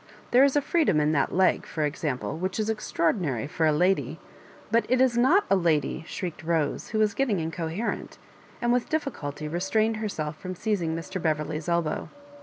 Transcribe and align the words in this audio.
There 0.31 0.43
is 0.43 0.55
a 0.55 0.63
freedom 0.63 0.99
in 0.99 1.11
that 1.11 1.31
leg, 1.31 1.63
for 1.67 1.83
example, 1.83 2.35
which 2.35 2.59
is 2.59 2.71
extraordinary 2.71 3.45
for 3.45 3.67
a 3.67 3.71
lady 3.71 4.17
'^"" 4.23 4.25
But 4.71 4.87
it 4.89 4.99
is 4.99 5.15
not 5.15 5.43
a 5.47 5.55
lady," 5.55 6.05
shrieked 6.07 6.43
Bose, 6.43 6.87
who 6.89 6.97
was 6.97 7.13
getting 7.13 7.39
incoherent, 7.39 8.17
and 8.63 8.73
with 8.73 8.89
difficulty 8.89 9.47
restrained 9.47 9.97
herself 9.97 10.39
from 10.39 10.55
seiziag 10.55 10.95
Mr. 10.95 11.21
Beverley's 11.21 11.69
elbow. 11.69 12.09